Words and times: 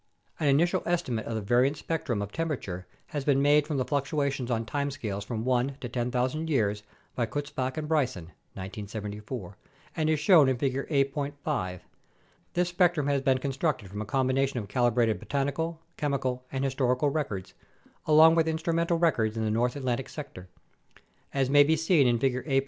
An 0.39 0.47
initial 0.47 0.81
estimate 0.87 1.27
of 1.27 1.35
the 1.35 1.41
variance 1.41 1.77
spectrum 1.77 2.23
of 2.23 2.31
temperature 2.31 2.87
has 3.09 3.23
been 3.23 3.39
made 3.39 3.67
from 3.67 3.77
the 3.77 3.85
fluctuations 3.85 4.49
on 4.49 4.65
time 4.65 4.89
scales 4.89 5.23
from 5.23 5.45
1 5.45 5.77
to 5.79 5.87
10,000 5.87 6.49
years 6.49 6.81
by 7.13 7.27
Kutzbach 7.27 7.77
and 7.77 7.87
Bryson 7.87 8.23
(1974) 8.55 9.55
and 9.95 10.09
is 10.09 10.19
shown 10.19 10.49
in 10.49 10.57
Figure 10.57 10.87
A. 10.89 11.03
5. 11.03 11.81
This 12.55 12.69
spectrum 12.69 13.05
has 13.05 13.21
been 13.21 13.37
constructed 13.37 13.91
from 13.91 14.01
a 14.01 14.05
combination 14.05 14.57
of 14.59 14.67
calibrated 14.67 15.19
botanical, 15.19 15.79
chemi 15.99 16.19
cal, 16.19 16.45
and 16.51 16.63
historical 16.63 17.09
records, 17.11 17.53
along 18.07 18.33
with 18.33 18.47
instrumental 18.47 18.97
records 18.97 19.37
in 19.37 19.45
the 19.45 19.51
North 19.51 19.75
Atlantic 19.75 20.09
sector. 20.09 20.47
As 21.31 21.47
may 21.47 21.63
be 21.63 21.75
seen 21.75 22.07
in 22.07 22.17
Figure 22.17 22.43
A. 22.47 22.59